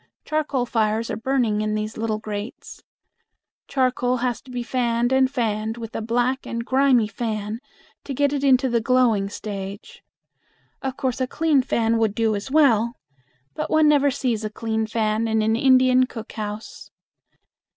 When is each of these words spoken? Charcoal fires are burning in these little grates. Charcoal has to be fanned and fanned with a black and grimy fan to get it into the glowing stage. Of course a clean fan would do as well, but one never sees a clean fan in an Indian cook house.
Charcoal 0.25 0.65
fires 0.65 1.11
are 1.11 1.15
burning 1.15 1.61
in 1.61 1.75
these 1.75 1.95
little 1.95 2.17
grates. 2.17 2.81
Charcoal 3.67 4.17
has 4.17 4.41
to 4.41 4.49
be 4.49 4.63
fanned 4.63 5.11
and 5.13 5.29
fanned 5.29 5.77
with 5.77 5.95
a 5.95 6.01
black 6.01 6.47
and 6.47 6.65
grimy 6.65 7.07
fan 7.07 7.59
to 8.05 8.13
get 8.15 8.33
it 8.33 8.43
into 8.43 8.67
the 8.67 8.81
glowing 8.81 9.29
stage. 9.29 10.03
Of 10.81 10.97
course 10.97 11.21
a 11.21 11.27
clean 11.27 11.61
fan 11.61 11.99
would 11.99 12.15
do 12.15 12.35
as 12.35 12.49
well, 12.49 12.95
but 13.53 13.69
one 13.69 13.87
never 13.87 14.09
sees 14.09 14.43
a 14.43 14.49
clean 14.49 14.87
fan 14.87 15.27
in 15.27 15.43
an 15.43 15.55
Indian 15.55 16.07
cook 16.07 16.31
house. 16.31 16.89